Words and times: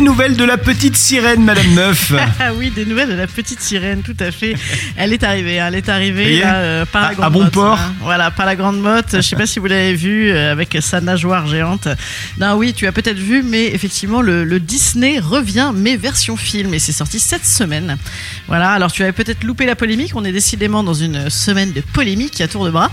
Des 0.00 0.06
nouvelles 0.06 0.34
de 0.34 0.44
la 0.44 0.56
petite 0.56 0.96
sirène, 0.96 1.44
Madame 1.44 1.74
Meuf. 1.74 2.14
Ah 2.40 2.54
oui, 2.54 2.70
des 2.70 2.86
nouvelles 2.86 3.10
de 3.10 3.14
la 3.14 3.26
petite 3.26 3.60
sirène, 3.60 4.00
tout 4.00 4.16
à 4.18 4.30
fait. 4.30 4.54
Elle 4.96 5.12
est 5.12 5.22
arrivée, 5.22 5.60
hein, 5.60 5.66
elle 5.68 5.74
est 5.74 5.90
arrivée 5.90 6.40
là, 6.40 6.54
euh, 6.54 6.84
par 6.86 7.02
À- 7.04 7.06
la 7.08 7.10
à 7.10 7.14
grande 7.28 7.32
bon 7.32 7.42
motte, 7.44 7.78
hein. 7.78 7.92
Voilà, 8.00 8.30
par 8.30 8.46
la 8.46 8.56
grande 8.56 8.80
motte. 8.80 9.08
Je 9.16 9.20
sais 9.20 9.36
pas 9.36 9.44
si 9.46 9.58
vous 9.58 9.66
l'avez 9.66 9.92
vu 9.94 10.30
euh, 10.30 10.52
avec 10.52 10.78
sa 10.80 11.02
nageoire 11.02 11.46
géante. 11.46 11.86
Non, 12.38 12.54
oui, 12.54 12.72
tu 12.72 12.86
as 12.86 12.92
peut-être 12.92 13.18
vu, 13.18 13.42
mais 13.42 13.66
effectivement, 13.66 14.22
le, 14.22 14.44
le 14.44 14.58
Disney 14.58 15.18
revient, 15.18 15.70
mais 15.74 15.96
version 15.96 16.34
film, 16.38 16.72
et 16.72 16.78
c'est 16.78 16.92
sorti 16.92 17.20
cette 17.20 17.44
semaine. 17.44 17.98
Voilà, 18.48 18.70
alors 18.70 18.90
tu 18.90 19.02
avais 19.02 19.12
peut-être 19.12 19.44
loupé 19.44 19.66
la 19.66 19.76
polémique. 19.76 20.12
On 20.14 20.24
est 20.24 20.32
décidément 20.32 20.82
dans 20.82 20.94
une 20.94 21.28
semaine 21.28 21.72
de 21.72 21.82
polémique 21.82 22.40
à 22.40 22.48
tour 22.48 22.64
de 22.64 22.70
bras. 22.70 22.90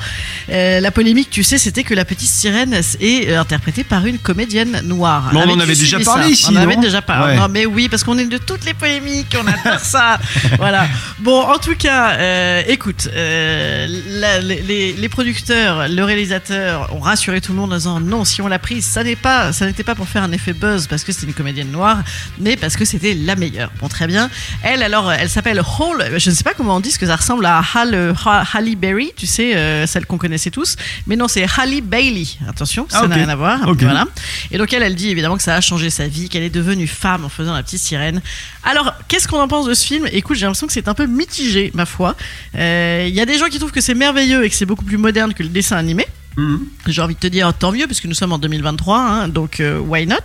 Euh, 0.49 0.81
la 0.81 0.91
polémique, 0.91 1.29
tu 1.29 1.43
sais, 1.43 1.57
c'était 1.57 1.83
que 1.85 1.93
la 1.93 2.03
petite 2.03 2.27
sirène 2.29 2.77
est 2.99 3.33
interprétée 3.33 3.85
par 3.85 4.05
une 4.05 4.17
comédienne 4.17 4.81
noire. 4.83 5.29
Mais 5.31 5.39
on 5.39 5.43
en 5.43 5.43
Avais-tu 5.45 5.61
avait 5.61 5.75
déjà 5.75 5.99
parlé 6.01 6.23
ça 6.25 6.29
ici, 6.29 6.45
On 6.49 6.53
en 6.53 6.55
avait 6.57 6.75
non? 6.75 6.81
Déjà 6.97 7.01
parlé. 7.01 7.33
Ouais. 7.33 7.39
Non, 7.39 7.47
mais 7.49 7.65
oui, 7.65 7.89
parce 7.89 8.03
qu'on 8.03 8.17
est 8.17 8.25
de 8.25 8.37
toutes 8.37 8.65
les 8.65 8.73
polémiques, 8.73 9.35
on 9.41 9.47
adore 9.47 9.79
ça. 9.79 10.19
voilà. 10.57 10.87
Bon, 11.19 11.41
en 11.41 11.57
tout 11.57 11.75
cas, 11.75 12.11
euh, 12.17 12.63
écoute, 12.67 13.09
euh, 13.13 13.87
la- 14.09 14.39
les, 14.39 14.93
les- 14.93 15.09
producteurs, 15.09 15.87
le 15.87 16.03
réalisateur 16.03 16.93
ont 16.93 16.99
rassuré 16.99 17.41
tout 17.41 17.51
le 17.53 17.57
monde 17.57 17.73
en 17.73 17.77
disant 17.77 17.99
non, 17.99 18.23
si 18.25 18.41
on 18.41 18.47
l'a 18.47 18.59
prise, 18.59 18.85
ça 18.85 19.03
n'est 19.03 19.15
pas, 19.15 19.51
ça 19.53 19.65
n'était 19.65 19.83
pas 19.83 19.95
pour 19.95 20.07
faire 20.07 20.21
un 20.23 20.31
effet 20.31 20.53
buzz 20.53 20.85
parce 20.87 21.03
que 21.03 21.11
c'était 21.11 21.27
une 21.27 21.33
comédienne 21.33 21.71
noire, 21.71 21.99
mais 22.39 22.55
parce 22.57 22.75
que 22.75 22.85
c'était 22.85 23.13
la 23.13 23.35
meilleure. 23.35 23.71
Bon, 23.79 23.87
très 23.87 24.05
bien. 24.05 24.29
Elle, 24.63 24.83
alors, 24.83 25.11
elle 25.11 25.29
s'appelle 25.29 25.61
Hall. 25.61 26.05
Je 26.17 26.29
ne 26.29 26.35
sais 26.35 26.43
pas 26.43 26.53
comment 26.53 26.75
on 26.75 26.79
dit, 26.81 26.89
parce 26.89 26.97
que 26.99 27.05
ça 27.07 27.15
ressemble 27.15 27.45
à 27.45 27.61
Hall, 27.73 28.13
Ha- 28.25 28.43
Halle 28.53 28.75
Berry, 28.75 29.11
tu 29.15 29.25
sais, 29.25 29.55
euh, 29.55 29.87
celle 29.87 30.05
qu'on 30.05 30.17
connaissait 30.17 30.51
tous. 30.51 30.75
Mais 31.07 31.15
non, 31.15 31.27
c'est 31.27 31.45
Halle 31.57 31.81
Bailey. 31.81 32.25
Attention, 32.47 32.85
ça 32.89 33.01
Ah, 33.03 33.07
n'a 33.07 33.15
rien 33.15 33.29
à 33.29 33.35
voir. 33.35 33.59
Voilà. 33.73 34.05
Et 34.51 34.57
donc 34.57 34.71
elle, 34.73 34.83
elle 34.83 34.95
dit 34.95 35.09
évidemment 35.09 35.37
que 35.37 35.43
ça 35.43 35.55
a 35.55 35.61
changé 35.61 35.89
sa 35.89 36.07
vie, 36.07 36.29
qu'elle 36.29 36.43
est 36.43 36.49
devenue 36.53 36.76
femme 36.85 37.25
en 37.25 37.29
faisant 37.29 37.55
la 37.55 37.63
petite 37.63 37.79
sirène. 37.79 38.21
Alors, 38.63 38.93
qu'est-ce 39.07 39.27
qu'on 39.27 39.39
en 39.39 39.47
pense 39.47 39.65
de 39.65 39.73
ce 39.73 39.85
film? 39.85 40.07
Écoute, 40.11 40.37
j'ai 40.37 40.45
l'impression 40.45 40.67
que 40.67 40.73
c'est 40.73 40.87
un 40.87 40.93
peu 40.93 41.07
mitigé, 41.07 41.71
ma 41.73 41.85
foi. 41.87 42.15
Euh, 42.55 43.05
Il 43.07 43.15
y 43.15 43.21
a 43.21 43.25
des 43.25 43.39
gens 43.39 43.47
qui 43.47 43.57
trouvent 43.57 43.71
que 43.71 43.81
c'est 43.81 43.95
merveilleux 43.95 44.45
et 44.45 44.49
que 44.49 44.55
c'est 44.55 44.65
beaucoup 44.65 44.85
plus 44.85 44.97
moderne 44.97 45.33
que 45.33 45.41
le 45.41 45.49
dessin 45.49 45.77
animé. 45.77 46.05
Mhm. 46.37 46.67
J'ai 46.85 47.01
envie 47.01 47.15
de 47.15 47.19
te 47.19 47.25
dire 47.27 47.51
tant 47.57 47.71
mieux 47.71 47.87
puisque 47.87 48.05
nous 48.05 48.13
sommes 48.13 48.31
en 48.31 48.37
2023, 48.37 48.97
hein, 48.99 49.27
donc 49.27 49.59
euh, 49.59 49.79
why 49.79 50.05
not? 50.05 50.15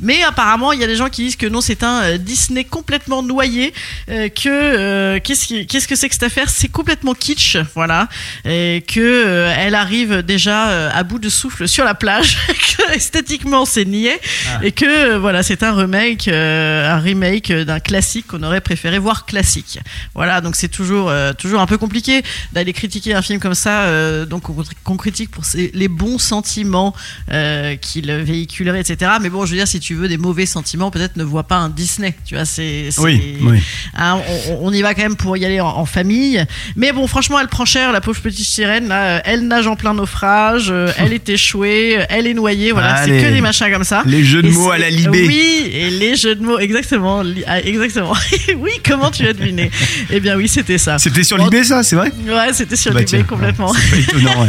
Mais 0.00 0.22
apparemment, 0.22 0.72
il 0.72 0.80
y 0.80 0.84
a 0.84 0.86
des 0.86 0.96
gens 0.96 1.10
qui 1.10 1.24
disent 1.24 1.36
que 1.36 1.46
non, 1.46 1.60
c'est 1.60 1.82
un 1.82 2.00
euh, 2.04 2.16
Disney 2.18 2.64
complètement 2.64 3.22
noyé, 3.22 3.74
euh, 4.08 4.30
que 4.30 4.48
euh, 4.48 5.18
qu'est-ce 5.22 5.46
qui- 5.46 5.66
qu'est-ce 5.66 5.86
que 5.86 5.94
c'est 5.94 6.08
que 6.08 6.14
cette 6.14 6.22
affaire? 6.22 6.48
C'est 6.48 6.68
complètement 6.68 7.12
kitsch, 7.12 7.58
voilà, 7.74 8.08
et 8.46 8.82
que 8.88 9.50
elle 9.58 9.74
arrive 9.74 10.22
déjà 10.22 10.88
à 10.88 11.02
bout 11.02 11.18
de 11.18 11.28
souffle 11.28 11.68
sur 11.68 11.84
la 11.84 11.94
plage, 11.94 12.38
que 12.48 12.94
esthétiquement 12.94 13.66
c'est 13.66 13.84
niais, 13.84 14.18
et 14.62 14.72
que 14.72 15.16
voilà, 15.16 15.42
c'est 15.42 15.62
un 15.62 15.74
remake, 15.74 16.28
un 16.28 16.98
remake 16.98 17.52
d'un 17.52 17.78
classique 17.80 18.28
qu'on 18.28 18.42
aurait 18.42 18.62
préféré 18.62 18.98
voir 18.98 19.26
classique. 19.26 19.80
Voilà, 20.14 20.40
donc 20.40 20.56
c'est 20.56 20.68
toujours 20.68 21.12
toujours 21.36 21.60
un 21.60 21.66
peu 21.66 21.76
compliqué 21.76 22.22
d'aller 22.54 22.72
critiquer 22.72 23.12
un 23.12 23.20
film 23.22 23.38
comme 23.38 23.54
ça, 23.54 24.24
donc 24.24 24.44
qu'on 24.82 24.96
critique 24.96 25.30
pour 25.30 25.44
ses- 25.44 25.57
les 25.74 25.88
bons 25.88 26.18
sentiments 26.18 26.94
euh, 27.32 27.76
qu'il 27.76 28.10
véhiculerait, 28.12 28.80
etc. 28.80 29.12
Mais 29.20 29.30
bon, 29.30 29.44
je 29.44 29.50
veux 29.52 29.56
dire, 29.56 29.68
si 29.68 29.80
tu 29.80 29.94
veux 29.94 30.08
des 30.08 30.18
mauvais 30.18 30.46
sentiments, 30.46 30.90
peut-être 30.90 31.16
ne 31.16 31.24
vois 31.24 31.44
pas 31.44 31.56
un 31.56 31.68
Disney. 31.68 32.14
Tu 32.24 32.34
vois, 32.34 32.44
c'est 32.44 32.88
Oui, 32.98 33.36
oui. 33.42 33.58
Hein, 33.96 34.20
on, 34.50 34.58
on 34.68 34.72
y 34.72 34.82
va 34.82 34.94
quand 34.94 35.02
même 35.02 35.16
pour 35.16 35.36
y 35.36 35.44
aller 35.44 35.60
en, 35.60 35.68
en 35.68 35.84
famille. 35.86 36.44
Mais 36.76 36.92
bon, 36.92 37.06
franchement, 37.06 37.38
elle 37.40 37.48
prend 37.48 37.64
cher, 37.64 37.92
la 37.92 38.00
pauvre 38.00 38.20
petite 38.20 38.46
sirène. 38.46 38.88
Là, 38.88 39.20
elle 39.24 39.46
nage 39.46 39.66
en 39.66 39.76
plein 39.76 39.94
naufrage, 39.94 40.68
euh, 40.70 40.90
elle 40.98 41.12
est 41.12 41.28
échouée, 41.28 41.98
elle 42.08 42.26
est 42.26 42.34
noyée. 42.34 42.72
Voilà, 42.72 43.04
c'est 43.04 43.10
que 43.22 43.32
des 43.32 43.40
machins 43.40 43.70
comme 43.72 43.84
ça. 43.84 44.02
Les 44.06 44.24
jeux 44.24 44.42
de 44.42 44.48
Et 44.48 44.52
mots 44.52 44.70
à 44.70 44.78
la 44.78 44.90
Libé. 44.90 45.26
Oui, 45.26 45.70
et 45.72 45.90
les 45.90 46.16
jeux 46.16 46.34
de 46.34 46.42
mots, 46.42 46.58
exactement. 46.58 47.22
ah, 47.46 47.60
exactement. 47.60 48.14
oui, 48.58 48.72
comment 48.86 49.10
tu 49.10 49.26
as 49.26 49.32
deviné? 49.32 49.70
Eh 50.10 50.20
bien, 50.20 50.36
oui, 50.36 50.48
c'était 50.48 50.78
ça. 50.78 50.98
C'était 50.98 51.24
sur 51.24 51.36
Bon, 51.38 51.48
l'IB, 51.48 51.62
ça, 51.64 51.82
c'est 51.82 51.96
vrai? 51.96 52.12
Ouais, 52.26 52.52
c'était 52.52 52.76
sur 52.76 52.92
Bah, 52.92 53.04
tiens, 53.04 53.22
complètement. 53.22 53.72
C'est 53.72 53.90
pas 53.90 53.96
étonnant, 53.98 54.42
ouais. 54.42 54.48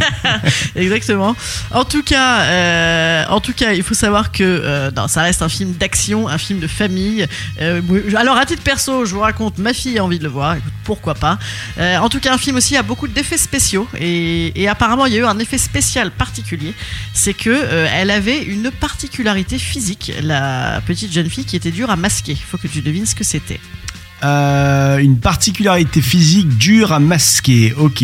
Exactement. 0.75 0.98
En 1.71 1.85
tout 1.85 2.03
cas, 2.03 2.41
euh, 2.41 3.25
en 3.29 3.39
tout 3.39 3.53
cas, 3.53 3.73
il 3.73 3.83
faut 3.83 3.93
savoir 3.93 4.31
que 4.31 4.43
euh, 4.43 5.07
ça 5.07 5.21
reste 5.21 5.41
un 5.41 5.49
film 5.49 5.73
d'action, 5.73 6.27
un 6.27 6.37
film 6.37 6.59
de 6.59 6.67
famille. 6.67 7.25
Euh, 7.61 7.81
alors 8.15 8.37
à 8.37 8.45
titre 8.45 8.63
perso, 8.63 9.05
je 9.05 9.13
vous 9.13 9.19
raconte, 9.21 9.57
ma 9.57 9.73
fille 9.73 9.97
a 9.97 10.03
envie 10.03 10.19
de 10.19 10.23
le 10.23 10.29
voir. 10.29 10.57
Pourquoi 10.83 11.13
pas 11.13 11.37
En 11.77 12.09
tout 12.09 12.19
cas, 12.19 12.33
un 12.33 12.37
film 12.37 12.57
aussi 12.57 12.75
a 12.75 12.83
beaucoup 12.83 13.07
d'effets 13.07 13.37
spéciaux 13.37 13.87
et, 13.99 14.59
et 14.61 14.67
apparemment 14.67 15.05
il 15.05 15.13
y 15.13 15.17
a 15.17 15.19
eu 15.19 15.25
un 15.25 15.39
effet 15.39 15.57
spécial 15.57 16.11
particulier, 16.11 16.73
c'est 17.13 17.33
que 17.33 17.67
elle 17.93 18.11
avait 18.11 18.41
une 18.41 18.71
particularité 18.71 19.59
physique, 19.59 20.11
la 20.21 20.81
petite 20.85 21.11
jeune 21.11 21.29
fille 21.29 21.45
qui 21.45 21.55
était 21.55 21.71
dure 21.71 21.89
à 21.89 21.95
masquer. 21.95 22.31
Il 22.31 22.37
faut 22.37 22.57
que 22.57 22.67
tu 22.67 22.81
devines 22.81 23.05
ce 23.05 23.15
que 23.15 23.23
c'était. 23.23 23.59
Euh, 24.23 24.97
une 24.97 25.17
particularité 25.17 26.01
physique 26.01 26.57
dure 26.57 26.91
à 26.91 26.99
masquer. 26.99 27.73
Ok. 27.77 28.03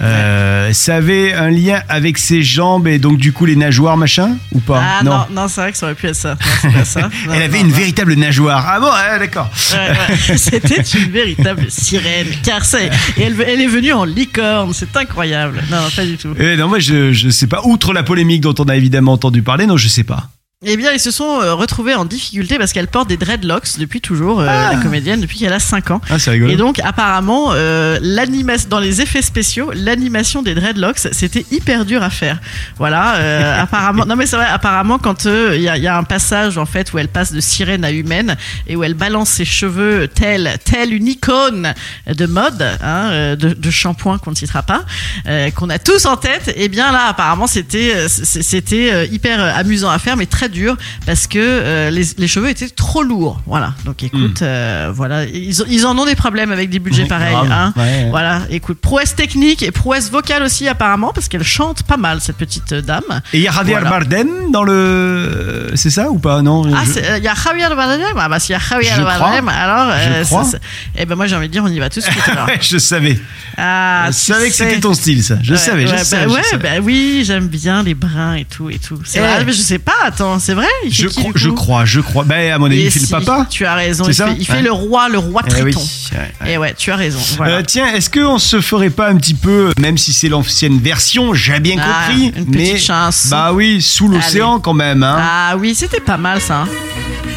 Euh, 0.00 0.72
ça 0.72 0.96
avait 0.96 1.32
un 1.34 1.50
lien 1.50 1.82
avec 1.88 2.18
ses 2.18 2.42
jambes 2.42 2.86
et 2.86 2.98
donc 2.98 3.18
du 3.18 3.32
coup 3.32 3.46
les 3.46 3.56
nageoires, 3.56 3.96
machin 3.96 4.36
Ou 4.52 4.60
pas? 4.60 4.82
Ah 4.82 5.02
non, 5.04 5.26
non, 5.32 5.48
c'est 5.48 5.60
vrai 5.60 5.72
que 5.72 5.78
ça 5.78 5.86
aurait 5.86 5.94
pu 5.94 6.06
être 6.06 6.14
ça. 6.14 6.36
Non, 6.64 6.72
pas 6.72 6.84
ça. 6.84 7.00
Non, 7.26 7.34
Elle 7.34 7.42
avait 7.42 7.60
une 7.60 7.72
véritable 7.72 8.14
nageoire. 8.14 8.64
Ah 8.66 8.80
bon, 8.80 8.86
ouais, 8.86 9.18
d'accord. 9.18 9.50
Ouais, 9.72 9.90
ouais. 9.90 10.36
C'était 10.36 10.82
une 10.82 11.10
véritable 11.10 11.66
sirène, 11.68 12.28
car 12.42 12.64
c'est. 12.64 12.86
Et 13.16 13.22
elle, 13.22 13.36
elle 13.46 13.60
est 13.60 13.66
venue 13.66 13.92
en 13.92 14.04
licorne, 14.04 14.72
c'est 14.72 14.96
incroyable. 14.96 15.62
Non, 15.70 15.78
pas 15.94 16.04
du 16.04 16.16
tout. 16.16 16.34
Eh 16.38 16.56
non, 16.56 16.68
moi 16.68 16.78
je, 16.78 17.12
je 17.12 17.28
sais 17.28 17.46
pas. 17.46 17.62
Outre 17.64 17.92
la 17.92 18.02
polémique 18.02 18.40
dont 18.40 18.54
on 18.58 18.68
a 18.68 18.76
évidemment 18.76 19.12
entendu 19.12 19.42
parler, 19.42 19.66
non, 19.66 19.76
je 19.76 19.88
sais 19.88 20.04
pas. 20.04 20.28
Eh 20.66 20.76
bien, 20.76 20.92
ils 20.92 21.00
se 21.00 21.10
sont 21.10 21.40
euh, 21.40 21.54
retrouvés 21.54 21.94
en 21.94 22.04
difficulté 22.04 22.58
parce 22.58 22.74
qu'elle 22.74 22.86
porte 22.86 23.08
des 23.08 23.16
dreadlocks 23.16 23.78
depuis 23.78 24.02
toujours, 24.02 24.40
euh, 24.42 24.46
Ah. 24.46 24.74
la 24.74 24.78
comédienne, 24.82 25.18
depuis 25.22 25.38
qu'elle 25.38 25.54
a 25.54 25.58
5 25.58 25.90
ans. 25.90 26.02
Ah, 26.10 26.18
c'est 26.18 26.32
rigolo. 26.32 26.52
Et 26.52 26.56
donc, 26.56 26.80
apparemment, 26.80 27.52
euh, 27.54 27.98
l'animation 28.02 28.68
dans 28.68 28.78
les 28.78 29.00
effets 29.00 29.22
spéciaux, 29.22 29.70
l'animation 29.74 30.42
des 30.42 30.54
dreadlocks, 30.54 30.98
c'était 31.12 31.46
hyper 31.50 31.86
dur 31.86 32.02
à 32.02 32.10
faire. 32.10 32.40
Voilà, 32.76 33.14
euh, 33.16 33.58
apparemment. 33.62 34.04
Non, 34.04 34.16
mais 34.16 34.26
c'est 34.26 34.36
vrai. 34.36 34.44
Apparemment, 34.44 34.98
quand 34.98 35.24
euh, 35.24 35.54
il 35.56 35.62
y, 35.62 35.68
a, 35.70 35.78
y 35.78 35.86
a 35.86 35.96
un 35.96 36.02
passage 36.04 36.58
en 36.58 36.66
fait 36.66 36.92
où 36.92 36.98
elle 36.98 37.08
passe 37.08 37.32
de 37.32 37.40
sirène 37.40 37.82
à 37.82 37.90
humaine 37.90 38.36
et 38.66 38.76
où 38.76 38.84
elle 38.84 38.92
balance 38.92 39.30
ses 39.30 39.46
cheveux 39.46 40.08
telle 40.08 40.58
telle 40.62 40.92
une 40.92 41.06
icône 41.08 41.72
de 42.06 42.26
mode, 42.26 42.60
hein, 42.82 43.08
euh, 43.12 43.34
de, 43.34 43.54
de 43.54 43.70
shampoing 43.70 44.18
qu'on 44.18 44.32
ne 44.32 44.36
citera 44.36 44.62
pas, 44.62 44.82
euh, 45.26 45.50
qu'on 45.52 45.70
a 45.70 45.78
tous 45.78 46.04
en 46.04 46.18
tête. 46.18 46.52
Et 46.54 46.68
bien 46.68 46.92
là, 46.92 47.06
apparemment, 47.08 47.46
c'était 47.46 48.08
c'était 48.08 49.08
hyper 49.10 49.40
amusant 49.56 49.88
à 49.88 49.98
faire, 49.98 50.18
mais 50.18 50.26
très 50.26 50.49
dur 50.50 50.76
parce 51.06 51.26
que 51.26 51.38
euh, 51.40 51.90
les, 51.90 52.02
les 52.18 52.28
cheveux 52.28 52.48
étaient 52.50 52.68
trop 52.68 53.02
lourds. 53.02 53.40
Voilà. 53.46 53.74
Donc 53.84 54.02
écoute, 54.02 54.42
euh, 54.42 54.90
voilà, 54.94 55.24
ils, 55.24 55.86
en 55.86 55.96
ont 55.98 56.04
des 56.04 56.14
problèmes 56.16 56.52
avec 56.52 56.68
des 56.70 56.78
budgets 56.78 57.06
pareils. 57.06 57.34
Hein. 57.34 57.72
Ouais, 57.76 57.82
ouais. 57.82 58.06
Voilà, 58.10 58.42
écoute, 58.50 58.78
prouesse 58.80 59.14
technique 59.14 59.62
et 59.62 59.70
prouesse 59.70 60.10
vocale 60.10 60.42
aussi 60.42 60.68
apparemment 60.68 61.12
parce 61.14 61.28
qu'elle 61.28 61.42
chante 61.44 61.82
pas 61.84 61.96
mal 61.96 62.20
cette 62.20 62.36
petite 62.36 62.72
euh, 62.72 62.82
dame. 62.82 63.02
Et 63.32 63.38
il 63.38 63.42
y 63.42 63.48
a 63.48 63.52
Javier 63.52 63.74
Voilà. 63.74 63.90
Bardem 63.90 64.28
dans 64.52 64.62
le. 64.62 65.70
C'est 65.74 65.90
ça 65.90 66.10
ou 66.10 66.18
pas? 66.18 66.42
Non. 66.42 66.62
Ah, 66.74 66.82
je- 66.84 67.18
il 67.18 67.24
y 67.24 67.28
a 67.28 67.34
Javier 67.34 67.68
Bardem. 67.74 68.00
Ah 68.18 68.28
bah 68.28 68.38
s'il 68.40 68.52
y 68.52 68.56
a 68.56 68.58
Javier 68.58 68.90
Je 68.96 69.02
Bardem, 69.02 69.48
alors 69.48 69.92
Je 70.20 70.24
crois. 70.24 70.44
ça- 70.44 70.58
eh 70.96 71.06
ben 71.06 71.14
moi 71.16 71.26
j'ai 71.26 71.36
envie 71.36 71.46
de 71.48 71.52
dire 71.52 71.62
on 71.64 71.68
y 71.68 71.78
va 71.78 71.88
tout 71.88 72.00
de 72.00 72.04
suite. 72.04 72.28
alors. 72.28 72.46
Ouais, 72.50 72.58
je 72.60 72.78
savais. 72.78 73.18
Ah, 73.56 74.06
je 74.08 74.12
savais 74.12 74.48
que 74.48 74.54
c'était 74.56 74.80
ton 74.80 74.94
style, 74.94 75.22
ça. 75.22 75.36
Je 75.42 75.52
Ouais, 75.52 75.58
savais, 75.58 75.86
je 75.86 75.92
ouais, 75.92 75.98
savais. 76.04 76.24
bah, 76.26 76.30
je 76.32 76.36
ouais, 76.36 76.42
savais. 76.50 76.62
bah 76.80 76.84
oui, 76.84 77.22
j'aime 77.24 77.46
bien 77.48 77.82
les 77.82 77.94
bruns 77.94 78.34
et 78.34 78.44
tout 78.44 78.70
et 78.70 78.78
tout. 78.78 78.98
C'est 79.04 79.18
Eh. 79.18 79.22
vrai, 79.22 79.44
mais 79.44 79.52
je 79.52 79.60
sais 79.60 79.78
pas. 79.78 79.92
Attends, 80.04 80.38
c'est 80.40 80.54
vrai. 80.54 80.66
Il 80.84 80.92
Je, 80.92 81.08
je 81.36 81.50
crois, 81.50 81.84
je 81.84 82.00
crois. 82.00 82.24
Ben, 82.24 82.52
à 82.52 82.58
mon 82.58 82.66
avis, 82.66 82.82
il 82.82 82.90
fait 82.90 83.00
le 83.00 83.06
papa. 83.06 83.46
Tu 83.48 83.64
as 83.66 83.74
raison. 83.74 84.04
C'est 84.04 84.10
Il 84.10 84.14
ça 84.14 84.26
fait, 84.28 84.36
il 84.40 84.46
fait 84.46 84.52
Ouais. 84.54 84.62
le 84.62 84.72
roi, 84.72 85.08
le 85.08 85.18
roi 85.18 85.42
Eh 85.46 85.62
oui. 85.62 85.72
Triton. 85.72 85.80
Ouais, 86.12 86.18
ouais. 86.46 86.52
Et 86.52 86.58
ouais, 86.58 86.74
tu 86.76 86.90
as 86.90 86.96
raison. 86.96 87.20
Voilà. 87.36 87.58
Euh, 87.58 87.62
tiens, 87.66 87.86
est-ce 87.94 88.10
qu'on 88.10 88.38
se 88.38 88.60
ferait 88.60 88.90
pas 88.90 89.08
un 89.08 89.16
petit 89.16 89.34
peu, 89.34 89.72
même 89.78 89.96
si 89.98 90.12
c'est 90.12 90.28
l'ancienne 90.28 90.78
version, 90.80 91.34
j'ai 91.34 91.60
bien 91.60 91.76
Ah, 91.78 92.06
compris, 92.08 92.24
une 92.26 92.46
petite 92.46 92.72
mais 92.72 92.78
chanson. 92.78 93.28
bah 93.30 93.52
oui, 93.52 93.80
sous 93.82 94.08
l'océan 94.08 94.58
quand 94.60 94.74
même, 94.74 95.02
hein. 95.02 95.16
Ah 95.20 95.56
oui, 95.58 95.74
c'était 95.74 96.00
pas 96.00 96.16
mal 96.16 96.40
ça. 96.40 96.66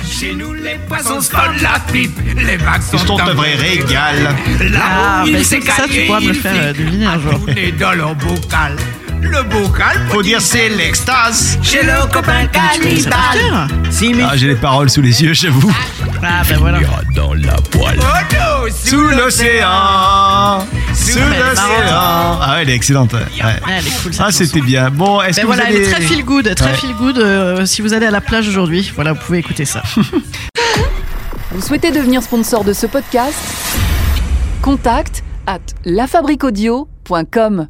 Chez 0.09 0.33
nous, 0.35 0.53
les 0.53 0.75
poissons 0.87 1.19
se 1.21 1.31
collent 1.31 1.61
la 1.61 1.79
pipe, 1.91 2.17
les 2.37 2.57
vagues 2.57 2.81
sont, 2.81 2.97
sont 2.97 3.19
un 3.19 3.33
vrai 3.33 3.55
régal. 3.55 4.35
Là 4.71 4.79
Ah, 4.83 5.21
où 5.23 5.27
il 5.27 5.35
écoute, 5.35 5.63
ça, 5.69 5.83
tu 5.89 6.01
pourras 6.05 6.19
me 6.21 6.27
le 6.29 6.33
faire, 6.33 6.73
deviner 6.73 7.05
un 7.05 7.19
jour. 7.19 7.39
dans 7.79 7.91
leur 7.93 8.15
bocal. 8.15 8.75
Le 9.21 9.41
bocal, 9.43 10.01
Faut 10.09 10.21
dire 10.21 10.41
c'est 10.41 10.67
l'extase. 10.69 11.57
chez 11.61 11.81
le 11.83 12.11
copain 12.11 12.45
C'est 12.81 13.09
cœur. 13.09 13.67
Si, 13.89 14.13
mais 14.13 14.23
Ah, 14.29 14.35
j'ai 14.35 14.47
les 14.47 14.55
paroles 14.55 14.89
sous 14.89 15.01
les 15.01 15.23
yeux, 15.23 15.33
j'avoue. 15.33 15.73
Ah 16.21 16.41
ben 16.47 16.57
voilà. 16.57 16.79
dans 17.15 17.33
la 17.33 17.53
poêle. 17.71 17.99
Oh 17.99 18.33
non, 18.33 18.71
Sous 18.73 19.01
l'océan. 19.09 20.65
Ah, 22.45 22.55
ouais, 22.55 22.61
elle 22.63 22.69
est 22.71 22.75
excellente. 22.75 23.13
ouais. 23.13 23.19
Ouais. 23.19 23.25
Ah, 23.41 23.69
elle 23.77 23.87
est 23.87 24.01
cool 24.03 24.11
cette 24.11 24.21
Ah, 24.21 24.25
chanson. 24.25 24.43
c'était 24.43 24.59
bien. 24.61 24.89
Bon, 24.89 25.21
est-ce 25.21 25.37
Ben 25.37 25.41
que 25.43 25.47
voilà, 25.47 25.63
vous 25.63 25.69
elle 25.69 25.75
allez... 25.77 25.87
est 25.87 25.91
très 25.91 26.01
feel 26.01 26.25
good, 26.25 26.55
très 26.55 26.65
Ouais. 26.71 26.73
feel 26.75 26.93
good. 26.95 27.17
euh, 27.17 27.65
si 27.65 27.81
vous 27.81 27.93
allez 27.93 28.05
à 28.05 28.11
la 28.11 28.19
plage 28.21 28.47
aujourd'hui, 28.49 28.91
voilà, 28.95 29.13
vous 29.13 29.19
pouvez 29.19 29.37
écouter 29.39 29.63
ça. 29.65 29.81
Vous 31.55 31.61
souhaitez 31.61 31.91
devenir 31.91 32.23
sponsor 32.23 32.63
de 32.63 32.73
ce 32.73 32.87
podcast? 32.87 33.35
Contact 34.63 35.23
à 35.45 35.59
lafabriquaudio.com. 35.85 37.67